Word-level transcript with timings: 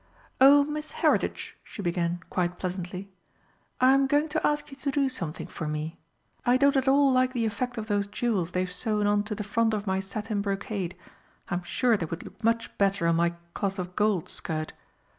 "Oh, 0.41 0.63
Miss 0.63 0.93
Heritage," 0.93 1.55
she 1.63 1.83
began, 1.83 2.21
quite 2.31 2.57
pleasantly, 2.57 3.11
"I'm 3.79 4.07
going 4.07 4.29
to 4.29 4.43
ask 4.47 4.71
you 4.71 4.77
to 4.77 4.89
do 4.89 5.09
something 5.09 5.45
for 5.45 5.67
me. 5.67 5.99
I 6.43 6.57
don't 6.57 6.75
at 6.75 6.87
all 6.87 7.11
like 7.11 7.33
the 7.33 7.45
effect 7.45 7.77
of 7.77 7.85
those 7.85 8.07
jewels 8.07 8.49
they've 8.49 8.71
sewn 8.71 9.05
on 9.05 9.21
to 9.25 9.35
the 9.35 9.43
front 9.43 9.75
of 9.75 9.85
my 9.85 9.99
satin 9.99 10.41
brocade. 10.41 10.97
I'm 11.49 11.61
sure 11.61 11.97
they 11.97 12.07
would 12.07 12.23
look 12.23 12.43
much 12.43 12.75
better 12.79 13.05
on 13.05 13.15
my 13.17 13.35
cloth 13.53 13.77
of 13.77 13.95
gold 13.95 14.27
skirt. 14.27 14.73